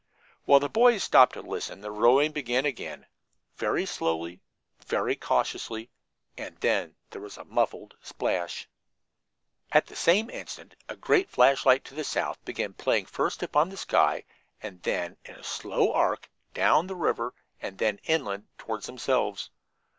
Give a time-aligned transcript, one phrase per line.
[0.45, 3.05] While the boys stopped to listen, the rowing began again,
[3.57, 4.41] very slowly,
[4.83, 5.91] very cautiously,
[6.35, 8.67] and then there was a muffled splash.
[9.71, 13.77] At the same instant a great flashlight to the south began playing first upon the
[13.77, 14.23] sky,
[14.59, 19.51] and then, in a slow arc, down the river and then inland toward themselves.